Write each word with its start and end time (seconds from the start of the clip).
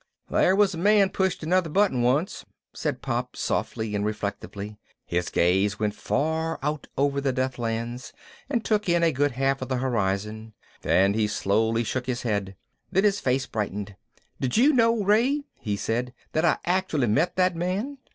"There 0.31 0.55
was 0.55 0.73
a 0.73 0.79
man 0.79 1.11
pushed 1.11 1.43
another 1.43 1.69
button 1.69 2.01
once," 2.01 2.43
Pop 3.03 3.35
said 3.35 3.37
softly 3.37 3.93
and 3.93 4.03
reflectively. 4.03 4.79
His 5.05 5.29
gaze 5.29 5.77
went 5.77 5.93
far 5.93 6.57
out 6.63 6.87
over 6.97 7.21
the 7.21 7.31
Deathlands 7.31 8.11
and 8.49 8.65
took 8.65 8.89
in 8.89 9.03
a 9.03 9.11
good 9.11 9.33
half 9.33 9.61
of 9.61 9.69
the 9.69 9.77
horizon 9.77 10.53
and 10.83 11.13
he 11.13 11.27
slowly 11.27 11.83
shook 11.83 12.07
his 12.07 12.23
head. 12.23 12.55
Then 12.91 13.03
his 13.03 13.19
face 13.19 13.45
brightened. 13.45 13.95
"Did 14.39 14.57
you 14.57 14.73
know, 14.73 15.03
Ray," 15.03 15.43
he 15.59 15.75
said, 15.77 16.15
"that 16.31 16.45
I 16.45 16.57
actually 16.65 17.05
met 17.05 17.35
that 17.35 17.55
man? 17.55 17.99